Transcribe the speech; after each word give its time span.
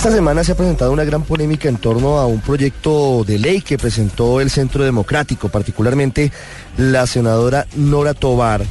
Esta 0.00 0.12
semana 0.12 0.42
se 0.42 0.52
ha 0.52 0.56
presentado 0.56 0.92
una 0.92 1.04
gran 1.04 1.24
polémica 1.24 1.68
en 1.68 1.76
torno 1.76 2.16
a 2.16 2.26
un 2.26 2.40
proyecto 2.40 3.22
de 3.22 3.38
ley 3.38 3.60
que 3.60 3.76
presentó 3.76 4.40
el 4.40 4.48
Centro 4.48 4.82
Democrático, 4.82 5.50
particularmente 5.50 6.32
la 6.78 7.06
senadora 7.06 7.66
Nora 7.76 8.14
Tobar, 8.14 8.64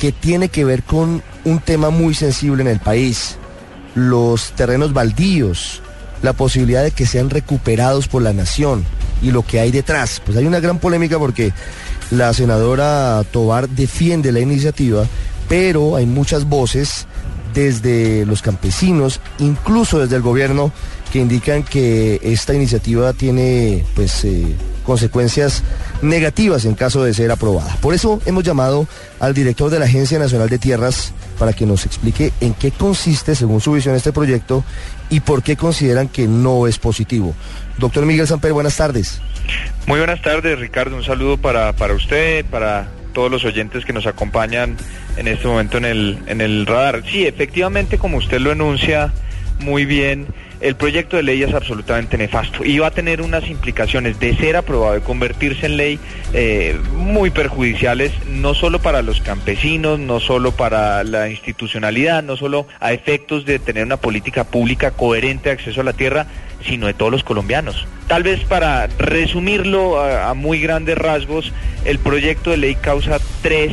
que 0.00 0.10
tiene 0.10 0.48
que 0.48 0.64
ver 0.64 0.82
con 0.82 1.22
un 1.44 1.60
tema 1.60 1.90
muy 1.90 2.12
sensible 2.12 2.62
en 2.62 2.66
el 2.66 2.80
país, 2.80 3.36
los 3.94 4.50
terrenos 4.56 4.92
baldíos, 4.92 5.80
la 6.22 6.32
posibilidad 6.32 6.82
de 6.82 6.90
que 6.90 7.06
sean 7.06 7.30
recuperados 7.30 8.08
por 8.08 8.22
la 8.22 8.32
nación 8.32 8.84
y 9.22 9.30
lo 9.30 9.42
que 9.42 9.60
hay 9.60 9.70
detrás. 9.70 10.20
Pues 10.24 10.36
hay 10.36 10.44
una 10.44 10.58
gran 10.58 10.80
polémica 10.80 11.20
porque 11.20 11.52
la 12.10 12.34
senadora 12.34 13.22
Tobar 13.30 13.68
defiende 13.68 14.32
la 14.32 14.40
iniciativa, 14.40 15.06
pero 15.48 15.94
hay 15.94 16.06
muchas 16.06 16.48
voces 16.48 17.06
desde 17.54 18.26
los 18.26 18.42
campesinos, 18.42 19.20
incluso 19.38 20.00
desde 20.00 20.16
el 20.16 20.22
gobierno, 20.22 20.72
que 21.12 21.20
indican 21.20 21.62
que 21.62 22.20
esta 22.22 22.54
iniciativa 22.54 23.12
tiene 23.12 23.84
pues 23.94 24.24
eh, 24.24 24.56
consecuencias 24.84 25.62
negativas 26.02 26.64
en 26.64 26.74
caso 26.74 27.04
de 27.04 27.14
ser 27.14 27.30
aprobada. 27.30 27.76
Por 27.80 27.94
eso 27.94 28.20
hemos 28.26 28.42
llamado 28.42 28.88
al 29.20 29.32
director 29.32 29.70
de 29.70 29.78
la 29.78 29.84
Agencia 29.84 30.18
Nacional 30.18 30.48
de 30.48 30.58
Tierras 30.58 31.12
para 31.38 31.52
que 31.52 31.66
nos 31.66 31.86
explique 31.86 32.32
en 32.40 32.54
qué 32.54 32.72
consiste, 32.72 33.34
según 33.34 33.60
su 33.60 33.72
visión, 33.72 33.94
este 33.94 34.12
proyecto 34.12 34.64
y 35.08 35.20
por 35.20 35.42
qué 35.42 35.56
consideran 35.56 36.08
que 36.08 36.26
no 36.26 36.66
es 36.66 36.78
positivo. 36.78 37.34
Doctor 37.78 38.06
Miguel 38.06 38.26
Samper, 38.26 38.52
buenas 38.52 38.76
tardes. 38.76 39.20
Muy 39.86 39.98
buenas 39.98 40.20
tardes, 40.22 40.58
Ricardo. 40.58 40.96
Un 40.96 41.04
saludo 41.04 41.36
para, 41.36 41.72
para 41.74 41.94
usted, 41.94 42.44
para 42.46 42.88
todos 43.14 43.30
los 43.30 43.44
oyentes 43.46 43.86
que 43.86 43.94
nos 43.94 44.06
acompañan 44.06 44.76
en 45.16 45.28
este 45.28 45.48
momento 45.48 45.78
en 45.78 45.86
el, 45.86 46.18
en 46.26 46.42
el 46.42 46.66
radar. 46.66 47.02
Sí, 47.06 47.26
efectivamente, 47.26 47.96
como 47.96 48.18
usted 48.18 48.40
lo 48.40 48.52
enuncia 48.52 49.12
muy 49.60 49.86
bien, 49.86 50.26
el 50.60 50.76
proyecto 50.76 51.16
de 51.16 51.22
ley 51.22 51.42
es 51.42 51.52
absolutamente 51.52 52.16
nefasto 52.16 52.64
y 52.64 52.78
va 52.78 52.86
a 52.86 52.90
tener 52.90 53.20
unas 53.20 53.48
implicaciones 53.48 54.18
de 54.18 54.34
ser 54.36 54.56
aprobado, 54.56 54.94
de 54.94 55.00
convertirse 55.00 55.66
en 55.66 55.76
ley 55.76 55.98
eh, 56.32 56.78
muy 56.94 57.30
perjudiciales, 57.30 58.12
no 58.26 58.54
solo 58.54 58.78
para 58.78 59.02
los 59.02 59.20
campesinos, 59.20 59.98
no 59.98 60.20
solo 60.20 60.52
para 60.52 61.04
la 61.04 61.28
institucionalidad, 61.28 62.22
no 62.22 62.36
solo 62.36 62.66
a 62.80 62.92
efectos 62.92 63.44
de 63.44 63.58
tener 63.58 63.84
una 63.84 63.98
política 63.98 64.44
pública 64.44 64.92
coherente 64.92 65.50
de 65.50 65.54
acceso 65.54 65.82
a 65.82 65.84
la 65.84 65.92
tierra, 65.92 66.26
sino 66.66 66.86
de 66.86 66.94
todos 66.94 67.12
los 67.12 67.24
colombianos. 67.24 67.86
Tal 68.08 68.22
vez 68.22 68.40
para 68.44 68.86
resumirlo 68.98 70.00
a, 70.00 70.34
muy 70.34 70.60
grandes 70.60 70.98
rasgos, 70.98 71.52
el 71.84 71.98
proyecto 71.98 72.50
de 72.50 72.58
ley 72.58 72.74
causa 72.74 73.18
tres 73.42 73.72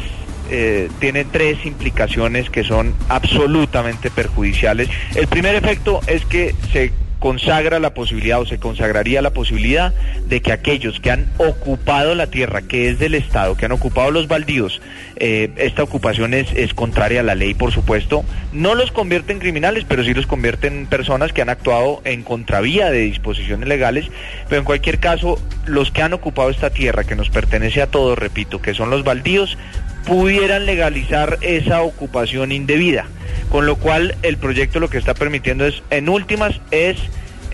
eh, 0.50 0.90
tiene 1.00 1.24
tres 1.24 1.66
implicaciones 1.66 2.50
que 2.50 2.64
son 2.64 2.94
absolutamente 3.10 4.12
perjudiciales. 4.12 4.90
El 5.16 5.28
primer 5.28 5.56
efecto 5.56 6.02
es 6.08 6.26
que 6.26 6.54
se 6.74 6.92
consagra 7.22 7.80
la 7.80 7.94
posibilidad 7.94 8.42
o 8.42 8.48
se 8.48 8.58
consagraría 8.58 9.22
la 9.22 9.30
posibilidad 9.30 9.94
de 10.26 10.42
que 10.42 10.52
aquellos 10.52 11.00
que 11.00 11.12
han 11.12 11.28
ocupado 11.38 12.16
la 12.16 12.26
tierra 12.26 12.64
que 12.64 12.90
es 12.90 12.98
del 12.98 13.14
Estado, 13.14 13.56
que 13.56 13.66
han 13.66 13.72
ocupado 13.72 14.10
los 14.10 14.28
baldíos, 14.28 14.82
eh, 15.18 15.52
esta 15.58 15.84
ocupación 15.84 16.34
es, 16.34 16.52
es, 16.56 16.74
contraria 16.74 17.20
a 17.20 17.24
la 17.24 17.36
ley, 17.36 17.54
por 17.54 17.72
supuesto, 17.72 18.26
no 18.54 18.74
los 18.74 18.92
convierte 18.92 19.34
en 19.34 19.40
criminales, 19.40 19.86
pero 19.88 20.04
sí 20.04 20.16
los 20.16 20.26
convierte 20.26 20.66
en 20.66 20.88
personas 20.88 21.32
que 21.32 21.44
han 21.44 21.50
actuado 21.50 22.02
en 22.06 22.24
contravía 22.24 22.90
de 22.90 23.02
disposiciones 23.02 23.70
legales, 23.70 24.08
pero 24.50 24.58
en 24.58 24.66
cualquier 24.66 24.98
caso, 24.98 25.40
los 25.68 25.92
que 25.92 26.02
han 26.02 26.14
ocupado 26.14 26.50
esta 26.50 26.72
tierra 26.72 27.04
que 27.04 27.16
nos 27.16 27.30
pertenece 27.30 27.84
a 27.84 27.88
todos, 27.88 28.18
repito, 28.18 28.64
que 28.64 28.74
son 28.74 28.90
los 28.90 29.04
baldíos, 29.04 29.60
pudieran 30.06 30.66
legalizar 30.66 31.38
esa 31.42 31.82
ocupación 31.82 32.52
indebida. 32.52 33.06
Con 33.50 33.66
lo 33.66 33.76
cual 33.76 34.16
el 34.24 34.38
proyecto 34.38 34.80
lo 34.80 34.90
que 34.90 34.98
está 34.98 35.14
permitiendo 35.14 35.66
es, 35.66 35.84
en 35.90 36.10
últimas, 36.10 36.62
es 36.72 36.98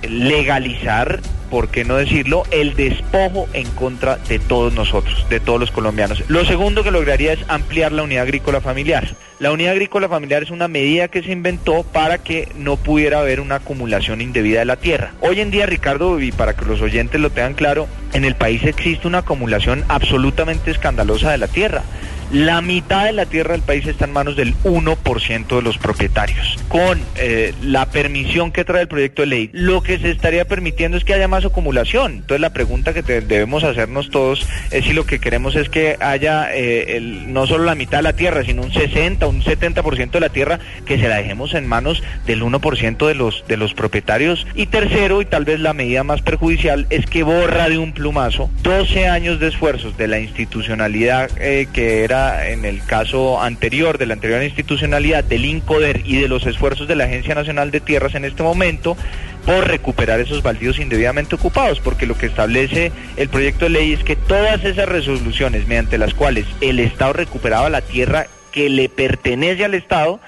legalizar, 0.08 1.20
por 1.50 1.70
qué 1.70 1.86
no 1.86 1.96
decirlo, 1.96 2.44
el 2.52 2.76
despojo 2.76 3.48
en 3.54 3.68
contra 3.72 4.18
de 4.18 4.38
todos 4.38 4.74
nosotros, 4.74 5.26
de 5.30 5.40
todos 5.40 5.60
los 5.60 5.72
colombianos. 5.72 6.24
Lo 6.28 6.46
segundo 6.46 6.84
que 6.84 6.92
lograría 6.92 7.34
es 7.34 7.40
ampliar 7.48 7.92
la 7.92 8.04
unidad 8.04 8.24
agrícola 8.24 8.62
familiar. 8.62 9.08
La 9.40 9.52
unidad 9.52 9.74
agrícola 9.74 10.10
familiar 10.10 10.44
es 10.44 10.52
una 10.52 10.68
medida 10.68 11.08
que 11.08 11.24
se 11.24 11.32
inventó 11.32 11.84
para 11.84 12.18
que 12.18 12.50
no 12.56 12.76
pudiera 12.76 13.20
haber 13.20 13.40
una 13.40 13.56
acumulación 13.56 14.22
indebida 14.22 14.60
de 14.60 14.66
la 14.66 14.78
tierra. 14.78 15.14
Hoy 15.22 15.40
en 15.40 15.52
día, 15.52 15.66
Ricardo, 15.66 16.20
y 16.20 16.32
para 16.32 16.56
que 16.56 16.66
los 16.66 16.82
oyentes 16.82 17.22
lo 17.22 17.30
tengan 17.30 17.54
claro, 17.54 17.88
en 18.14 18.26
el 18.26 18.36
país 18.36 18.64
existe 18.64 19.08
una 19.08 19.20
acumulación 19.20 19.84
absolutamente 19.88 20.72
escandalosa 20.72 21.32
de 21.32 21.38
la 21.38 21.48
tierra. 21.48 21.84
La 22.32 22.62
mitad 22.62 23.06
de 23.06 23.14
la 23.14 23.26
tierra 23.26 23.54
del 23.54 23.62
país 23.62 23.88
está 23.88 24.04
en 24.04 24.12
manos 24.12 24.36
del 24.36 24.54
1% 24.64 25.56
de 25.56 25.62
los 25.62 25.78
propietarios. 25.78 26.58
Con 26.68 27.00
eh, 27.16 27.54
la 27.62 27.86
permisión 27.86 28.52
que 28.52 28.66
trae 28.66 28.82
el 28.82 28.90
proyecto 28.90 29.22
de 29.22 29.28
ley, 29.28 29.50
lo 29.54 29.82
que 29.82 29.98
se 29.98 30.12
estaría 30.12 30.44
permitiendo 30.44 30.98
es 30.98 31.06
que 31.06 31.14
haya 31.14 31.30
más 31.30 31.46
acumulación. 31.46 32.14
Entonces 32.14 32.42
la 32.42 32.52
pregunta 32.52 32.94
que 32.94 33.02
debemos 33.02 33.64
hacernos 33.64 34.10
todos 34.10 34.46
es 34.72 34.84
si 34.84 34.92
lo 34.92 35.06
que 35.06 35.20
queremos 35.20 35.56
es 35.56 35.70
que 35.70 35.96
haya 36.02 36.50
eh, 36.54 37.00
no 37.28 37.48
solo 37.48 37.64
la 37.64 37.76
mitad 37.76 38.00
de 38.00 38.04
la 38.04 38.14
tierra, 38.14 38.44
sino 38.44 38.62
un 38.62 38.74
60, 38.74 39.26
un 39.26 39.42
70% 39.42 40.12
de 40.12 40.20
la 40.20 40.30
tierra 40.30 40.60
que 40.86 41.00
se 41.00 41.08
la 41.08 41.18
dejemos 41.18 41.54
en 41.54 41.66
manos 41.66 42.04
del 42.26 42.42
1% 42.44 43.08
de 43.08 43.16
los, 43.16 43.46
de 43.48 43.56
los 43.56 43.74
propietarios. 43.74 44.46
Y 44.54 44.66
tercero, 44.66 45.22
y 45.22 45.26
tal 45.26 45.46
vez 45.46 45.62
la 45.62 45.74
medida 45.74 46.04
más 46.04 46.22
perjudicial, 46.22 46.88
es 46.90 47.06
que 47.06 47.24
borra 47.24 47.70
de 47.70 47.78
un 47.78 47.94
plumazo 47.94 48.50
12 48.64 49.08
años 49.08 49.40
de 49.40 49.48
esfuerzos 49.48 49.96
de 49.96 50.08
la 50.10 50.20
institucionalidad 50.20 51.30
eh, 51.40 51.68
que 51.72 52.04
era 52.04 52.17
en 52.48 52.66
el 52.66 52.84
caso 52.84 53.42
anterior 53.42 53.98
de 53.98 54.06
la 54.06 54.14
anterior 54.14 54.44
institucionalidad 54.44 55.24
del 55.24 55.46
INCODER 55.46 56.02
y 56.06 56.20
de 56.22 56.28
los 56.28 56.46
esfuerzos 56.46 56.88
de 56.88 56.96
la 56.96 57.06
Agencia 57.06 57.36
Nacional 57.36 57.72
de 57.72 57.80
Tierras 57.80 58.16
en 58.16 58.26
este 58.26 58.44
momento 58.44 58.98
por 59.46 59.68
recuperar 59.68 60.20
esos 60.20 60.44
baldíos 60.44 60.80
indebidamente 60.80 61.36
ocupados, 61.36 61.80
porque 61.80 62.06
lo 62.06 62.18
que 62.18 62.26
establece 62.26 62.92
el 63.16 63.30
proyecto 63.30 63.66
de 63.66 63.72
ley 63.72 63.94
es 63.94 64.04
que 64.04 64.16
todas 64.16 64.64
esas 64.66 64.90
resoluciones 64.90 65.68
mediante 65.68 65.98
las 65.98 66.14
cuales 66.14 66.46
el 66.60 66.80
Estado 66.80 67.14
recuperaba 67.14 67.70
la 67.70 67.82
tierra 67.82 68.28
que 68.52 68.70
le 68.70 68.90
pertenece 68.90 69.64
al 69.64 69.74
Estado, 69.74 70.20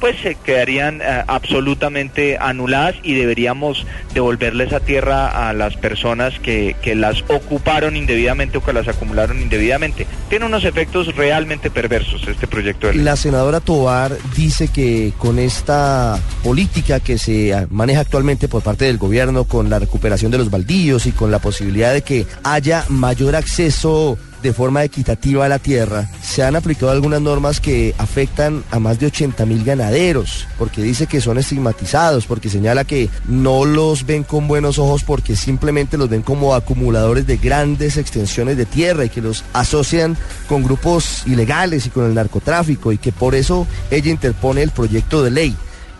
pues 0.00 0.16
se 0.20 0.34
quedarían 0.36 1.00
eh, 1.00 1.24
absolutamente 1.26 2.38
anuladas 2.38 2.96
y 3.02 3.14
deberíamos 3.14 3.86
devolverle 4.14 4.64
esa 4.64 4.80
tierra 4.80 5.48
a 5.48 5.52
las 5.52 5.76
personas 5.76 6.38
que, 6.38 6.76
que, 6.82 6.94
las 6.94 7.24
ocuparon 7.28 7.96
indebidamente 7.96 8.58
o 8.58 8.64
que 8.64 8.72
las 8.72 8.88
acumularon 8.88 9.40
indebidamente. 9.40 10.06
Tiene 10.28 10.46
unos 10.46 10.64
efectos 10.64 11.14
realmente 11.14 11.70
perversos 11.70 12.26
este 12.26 12.46
proyecto 12.46 12.86
de 12.86 12.94
ley. 12.94 13.04
La 13.04 13.16
senadora 13.16 13.60
Tobar 13.60 14.16
dice 14.34 14.68
que 14.68 15.12
con 15.18 15.38
esta 15.38 16.18
política 16.42 17.00
que 17.00 17.18
se 17.18 17.66
maneja 17.70 18.00
actualmente 18.00 18.48
por 18.48 18.62
parte 18.62 18.86
del 18.86 18.98
gobierno 18.98 19.44
con 19.44 19.68
la 19.68 19.78
recuperación 19.78 20.30
de 20.30 20.38
los 20.38 20.50
baldíos 20.50 21.06
y 21.06 21.12
con 21.12 21.30
la 21.30 21.38
posibilidad 21.38 21.92
de 21.92 22.02
que 22.02 22.26
haya 22.42 22.84
mayor 22.88 23.36
acceso 23.36 24.18
de 24.42 24.52
forma 24.52 24.84
equitativa 24.84 25.44
a 25.44 25.48
la 25.48 25.58
tierra, 25.58 26.08
se 26.22 26.42
han 26.42 26.56
aplicado 26.56 26.92
algunas 26.92 27.20
normas 27.20 27.60
que 27.60 27.94
afectan 27.98 28.64
a 28.70 28.78
más 28.78 28.98
de 28.98 29.06
80 29.06 29.46
mil 29.46 29.64
ganaderos, 29.64 30.46
porque 30.58 30.82
dice 30.82 31.06
que 31.06 31.20
son 31.20 31.38
estigmatizados, 31.38 32.26
porque 32.26 32.48
señala 32.48 32.84
que 32.84 33.08
no 33.26 33.64
los 33.64 34.06
ven 34.06 34.22
con 34.22 34.48
buenos 34.48 34.78
ojos 34.78 35.04
porque 35.04 35.36
simplemente 35.36 35.98
los 35.98 36.08
ven 36.08 36.22
como 36.22 36.54
acumuladores 36.54 37.26
de 37.26 37.36
grandes 37.36 37.96
extensiones 37.96 38.56
de 38.56 38.66
tierra 38.66 39.04
y 39.04 39.08
que 39.08 39.22
los 39.22 39.44
asocian 39.52 40.16
con 40.48 40.62
grupos 40.62 41.22
ilegales 41.26 41.86
y 41.86 41.90
con 41.90 42.04
el 42.04 42.14
narcotráfico 42.14 42.92
y 42.92 42.98
que 42.98 43.12
por 43.12 43.34
eso 43.34 43.66
ella 43.90 44.10
interpone 44.10 44.62
el 44.62 44.70
proyecto 44.70 45.22
de 45.22 45.30
ley. 45.30 45.56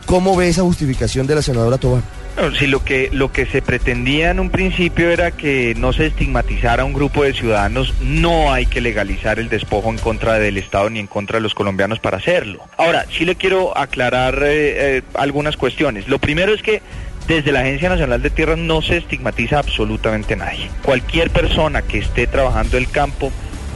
¿Cómo 0.07 0.37
ve 0.37 0.49
esa 0.49 0.63
justificación 0.63 1.27
de 1.27 1.35
la 1.35 1.43
senadora 1.43 1.79
Tobar? 1.79 2.16
Si 2.59 2.67
lo 2.67 2.85
que, 2.85 3.09
lo 3.13 3.33
que 3.33 3.47
se 3.47 3.63
pretendía 3.63 4.31
en 4.31 4.41
un 4.41 4.51
principio 4.51 5.11
era 5.11 5.31
que 5.31 5.75
no 5.77 5.93
se 5.93 6.07
estigmatizara 6.07 6.83
a 6.83 6.87
un 6.87 6.93
grupo 6.93 7.25
de 7.25 7.33
ciudadanos, 7.33 7.95
no 8.01 8.53
hay 8.53 8.67
que 8.67 8.81
legalizar 8.81 9.39
el 9.39 9.49
despojo 9.49 9.91
en 9.91 9.99
contra 9.99 10.35
del 10.35 10.59
Estado 10.59 10.91
ni 10.91 11.01
en 11.01 11.07
contra 11.07 11.39
de 11.39 11.43
los 11.43 11.55
colombianos 11.55 11.99
para 11.99 12.19
hacerlo. 12.19 12.61
Ahora, 12.77 13.07
sí 13.11 13.25
le 13.25 13.37
quiero 13.37 13.77
aclarar 13.77 14.35
eh, 14.43 14.99
eh, 14.99 15.03
algunas 15.15 15.57
cuestiones. 15.57 16.09
Lo 16.09 16.19
primero 16.19 16.53
es 16.53 16.63
que 16.63 16.83
desde 17.27 17.53
la 17.53 17.61
Agencia 17.61 17.89
Nacional 17.89 18.23
de 18.23 18.31
Tierras 18.31 18.59
no 18.59 18.83
se 18.83 18.99
estigmatiza 18.99 19.59
absolutamente 19.59 20.37
nadie. 20.37 20.71
Cualquier 20.83 21.31
persona 21.31 21.83
que 21.83 21.99
esté 21.99 22.27
trabajando 22.27 22.77
el 22.77 22.89
campo 22.91 23.33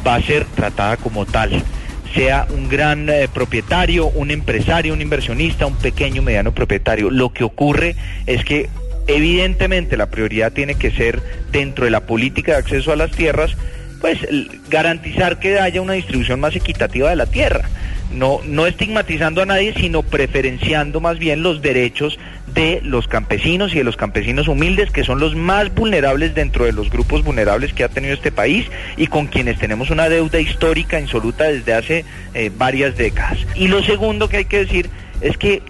va 0.06 0.16
a 0.16 0.22
ser 0.22 0.44
tratada 0.44 0.96
como 0.96 1.26
tal 1.26 1.62
sea 2.14 2.46
un 2.50 2.68
gran 2.68 3.08
eh, 3.08 3.28
propietario, 3.32 4.06
un 4.08 4.30
empresario, 4.30 4.92
un 4.92 5.00
inversionista, 5.00 5.66
un 5.66 5.76
pequeño, 5.76 6.22
mediano 6.22 6.52
propietario. 6.52 7.10
Lo 7.10 7.32
que 7.32 7.44
ocurre 7.44 7.96
es 8.26 8.44
que 8.44 8.68
evidentemente 9.06 9.96
la 9.96 10.10
prioridad 10.10 10.52
tiene 10.52 10.74
que 10.74 10.90
ser 10.90 11.22
dentro 11.52 11.84
de 11.84 11.90
la 11.90 12.06
política 12.06 12.52
de 12.52 12.58
acceso 12.58 12.92
a 12.92 12.96
las 12.96 13.10
tierras, 13.10 13.56
pues 14.00 14.18
garantizar 14.68 15.38
que 15.38 15.58
haya 15.58 15.80
una 15.80 15.92
distribución 15.94 16.40
más 16.40 16.56
equitativa 16.56 17.10
de 17.10 17.16
la 17.16 17.26
tierra 17.26 17.68
no, 18.10 18.40
no 18.44 18.66
estigmatizando 18.66 19.42
a 19.42 19.46
nadie, 19.46 19.74
sino 19.74 20.02
preferenciando 20.02 21.00
más 21.00 21.18
bien 21.18 21.42
los 21.42 21.62
derechos 21.62 22.18
de 22.54 22.80
los 22.82 23.06
campesinos 23.06 23.72
y 23.72 23.78
de 23.78 23.84
los 23.84 23.96
campesinos 23.96 24.48
humildes, 24.48 24.90
que 24.90 25.04
son 25.04 25.20
los 25.20 25.36
más 25.36 25.72
vulnerables 25.74 26.34
dentro 26.34 26.64
de 26.64 26.72
los 26.72 26.90
grupos 26.90 27.22
vulnerables 27.22 27.72
que 27.72 27.84
ha 27.84 27.88
tenido 27.88 28.14
este 28.14 28.32
país 28.32 28.66
y 28.96 29.06
con 29.06 29.26
quienes 29.26 29.58
tenemos 29.58 29.90
una 29.90 30.08
deuda 30.08 30.40
histórica 30.40 31.00
insoluta 31.00 31.44
desde 31.44 31.74
hace 31.74 32.04
eh, 32.34 32.50
varias 32.56 32.96
décadas. 32.96 33.38
Y 33.54 33.68
lo 33.68 33.82
segundo 33.82 34.28
que 34.28 34.38
hay 34.38 34.44
que 34.46 34.58
decir 34.58 34.90
es 35.20 35.36
que 35.36 35.62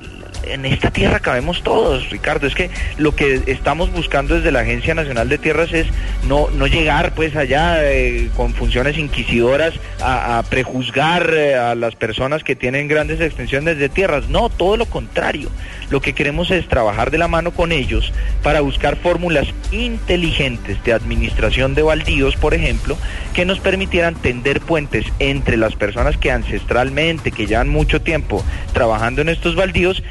en 0.52 0.64
esta 0.64 0.90
tierra 0.90 1.20
cabemos 1.20 1.62
todos, 1.62 2.10
Ricardo. 2.10 2.46
Es 2.46 2.54
que 2.54 2.70
lo 2.98 3.14
que 3.14 3.42
estamos 3.46 3.92
buscando 3.92 4.34
desde 4.34 4.52
la 4.52 4.60
Agencia 4.60 4.94
Nacional 4.94 5.28
de 5.28 5.38
Tierras 5.38 5.72
es 5.72 5.86
no, 6.26 6.48
no 6.50 6.66
llegar 6.66 7.14
pues 7.14 7.36
allá 7.36 7.78
eh, 7.82 8.30
con 8.36 8.54
funciones 8.54 8.98
inquisidoras 8.98 9.74
a, 10.00 10.42
prejuzgar 10.48 11.32
eh, 11.34 11.54
a 11.54 11.74
las 11.74 11.94
personas 11.94 12.42
que 12.42 12.56
tienen 12.56 12.88
grandes 12.88 13.20
extensiones 13.20 13.78
de 13.78 13.88
tierras. 13.88 14.28
No, 14.28 14.48
todo 14.48 14.76
lo 14.76 14.86
contrario. 14.86 15.50
Lo 15.90 16.00
que 16.00 16.12
queremos 16.12 16.50
es 16.50 16.68
trabajar 16.68 17.10
de 17.10 17.18
la 17.18 17.28
mano 17.28 17.50
con 17.50 17.72
ellos 17.72 18.12
para 18.42 18.60
buscar 18.60 18.96
fórmulas 18.96 19.48
inteligentes 19.72 20.82
de 20.84 20.92
administración 20.92 21.74
de 21.74 21.82
baldíos, 21.82 22.36
por 22.36 22.54
ejemplo, 22.54 22.96
que 23.34 23.44
nos 23.44 23.58
permitieran 23.58 24.14
tender 24.14 24.60
puentes 24.60 25.06
entre 25.18 25.56
las 25.56 25.74
personas 25.74 26.16
que 26.16 26.30
ancestralmente, 26.30 27.32
que 27.32 27.46
llevan 27.46 27.68
mucho 27.68 28.00
tiempo 28.00 28.44
trabajando 28.72 29.20
en 29.22 29.28
estos 29.28 29.56
baldíos 29.56 30.02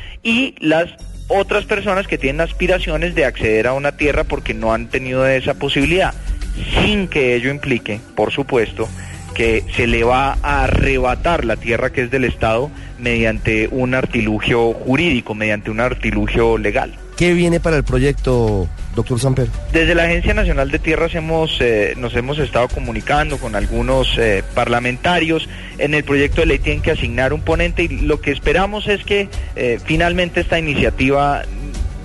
las 0.60 0.90
otras 1.28 1.66
personas 1.66 2.08
que 2.08 2.18
tienen 2.18 2.42
aspiraciones 2.42 3.16
de 3.16 3.26
acceder 3.26 3.68
a 3.68 3.74
una 3.74 3.96
tierra 3.96 4.24
porque 4.24 4.54
no 4.54 4.74
han 4.74 4.88
tenido 4.88 5.28
esa 5.28 5.54
posibilidad, 5.54 6.14
sin 6.74 7.08
que 7.08 7.36
ello 7.36 7.52
implique, 7.52 8.00
por 8.16 8.32
supuesto, 8.32 8.90
que 9.36 9.64
se 9.76 9.88
le 9.88 10.04
va 10.04 10.38
a 10.42 10.64
arrebatar 10.64 11.46
la 11.46 11.56
tierra 11.56 11.92
que 11.92 12.02
es 12.02 12.12
del 12.12 12.26
Estado 12.26 12.72
mediante 12.98 13.68
un 13.72 13.94
artilugio 13.94 14.74
jurídico, 14.74 15.36
mediante 15.36 15.72
un 15.72 15.80
artilugio 15.80 16.58
legal. 16.58 16.94
¿Qué 17.20 17.34
viene 17.34 17.60
para 17.60 17.76
el 17.76 17.84
proyecto, 17.84 18.70
doctor 18.96 19.20
Samper? 19.20 19.50
Desde 19.74 19.94
la 19.94 20.04
Agencia 20.04 20.34
Nacional 20.34 20.72
de 20.72 20.80
Tierras 20.80 21.14
hemos, 21.16 21.60
eh, 21.60 21.94
nos 21.98 22.16
hemos 22.16 22.40
estado 22.40 22.70
comunicando 22.70 23.38
con 23.40 23.58
algunos 23.58 24.18
eh, 24.18 24.42
parlamentarios. 24.54 25.50
En 25.80 25.94
el 25.96 26.06
proyecto 26.06 26.40
de 26.40 26.48
ley 26.48 26.60
tienen 26.60 26.82
que 26.82 26.92
asignar 26.92 27.34
un 27.34 27.42
ponente 27.42 27.84
y 27.84 27.90
lo 27.90 28.22
que 28.22 28.32
esperamos 28.32 28.88
es 28.88 29.04
que 29.04 29.28
eh, 29.58 29.80
finalmente 29.84 30.40
esta 30.40 30.60
iniciativa 30.60 31.44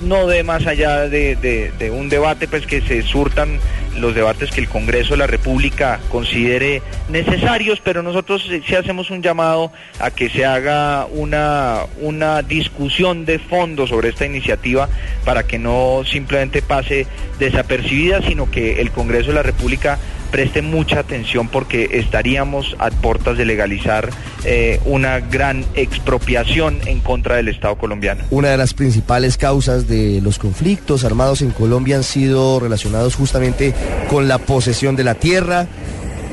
no 0.02 0.26
dé 0.26 0.42
más 0.42 0.66
allá 0.66 1.08
de, 1.08 1.90
un 1.92 2.08
debate, 2.08 2.48
pues 2.48 2.66
que 2.66 2.80
se 2.80 3.02
surtan 3.02 3.58
los 3.98 4.14
debates 4.14 4.50
que 4.50 4.60
el 4.60 4.68
Congreso 4.68 5.12
de 5.12 5.18
la 5.18 5.26
República 5.26 6.00
considere 6.10 6.82
necesarios, 7.08 7.80
pero 7.82 8.02
nosotros 8.02 8.48
sí 8.66 8.74
hacemos 8.74 9.10
un 9.10 9.22
llamado 9.22 9.70
a 10.00 10.10
que 10.10 10.28
se 10.28 10.44
haga 10.44 11.06
una, 11.06 11.82
una 12.00 12.42
discusión 12.42 13.24
de 13.24 13.38
fondo 13.38 13.86
sobre 13.86 14.08
esta 14.08 14.26
iniciativa 14.26 14.88
para 15.24 15.46
que 15.46 15.58
no 15.58 16.02
simplemente 16.04 16.60
pase 16.60 17.06
desapercibida, 17.38 18.20
sino 18.22 18.50
que 18.50 18.80
el 18.80 18.90
Congreso 18.90 19.28
de 19.28 19.34
la 19.34 19.42
República 19.42 19.98
preste 20.34 20.62
mucha 20.62 20.98
atención 20.98 21.46
porque 21.46 21.90
estaríamos 21.92 22.74
a 22.80 22.90
puertas 22.90 23.38
de 23.38 23.44
legalizar 23.44 24.10
eh, 24.44 24.80
una 24.84 25.20
gran 25.20 25.64
expropiación 25.74 26.80
en 26.86 27.00
contra 27.00 27.36
del 27.36 27.48
Estado 27.48 27.76
colombiano. 27.76 28.24
Una 28.30 28.50
de 28.50 28.56
las 28.56 28.74
principales 28.74 29.36
causas 29.36 29.88
de 29.88 30.20
los 30.22 30.38
conflictos 30.38 31.04
armados 31.04 31.40
en 31.42 31.50
Colombia 31.50 31.96
han 31.96 32.02
sido 32.02 32.60
relacionados 32.60 33.14
justamente 33.14 33.74
con 34.08 34.28
la 34.28 34.38
posesión 34.38 34.96
de 34.96 35.04
la 35.04 35.14
tierra, 35.14 35.66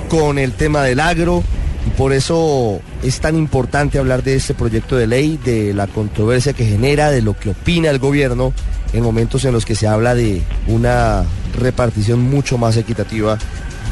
con 0.09 0.39
el 0.39 0.53
tema 0.53 0.83
del 0.83 0.99
agro. 0.99 1.43
Y 1.87 1.89
por 1.91 2.13
eso 2.13 2.81
es 3.01 3.21
tan 3.21 3.37
importante 3.37 3.97
hablar 3.97 4.23
de 4.23 4.35
este 4.35 4.53
proyecto 4.53 4.97
de 4.97 5.07
ley, 5.07 5.39
de 5.43 5.73
la 5.73 5.87
controversia 5.87 6.53
que 6.53 6.65
genera, 6.65 7.11
de 7.11 7.21
lo 7.21 7.37
que 7.37 7.51
opina 7.51 7.89
el 7.89 7.97
gobierno 7.97 8.53
en 8.93 9.03
momentos 9.03 9.45
en 9.45 9.53
los 9.53 9.65
que 9.65 9.75
se 9.75 9.87
habla 9.87 10.15
de 10.15 10.41
una 10.67 11.23
repartición 11.57 12.21
mucho 12.21 12.57
más 12.57 12.77
equitativa 12.77 13.37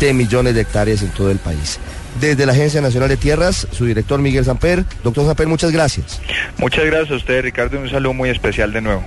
de 0.07 0.13
millones 0.13 0.55
de 0.55 0.61
hectáreas 0.61 1.01
en 1.01 1.09
todo 1.09 1.31
el 1.31 1.37
país. 1.37 1.79
Desde 2.19 2.45
la 2.45 2.53
Agencia 2.53 2.81
Nacional 2.81 3.09
de 3.09 3.17
Tierras, 3.17 3.67
su 3.71 3.85
director 3.85 4.19
Miguel 4.19 4.45
Samper. 4.45 4.83
Doctor 5.03 5.25
Samper, 5.25 5.47
muchas 5.47 5.71
gracias. 5.71 6.21
Muchas 6.57 6.85
gracias 6.85 7.11
a 7.11 7.15
usted, 7.15 7.41
Ricardo, 7.43 7.79
un 7.79 7.89
saludo 7.89 8.13
muy 8.13 8.29
especial 8.29 8.73
de 8.73 8.81
nuevo. 8.81 9.03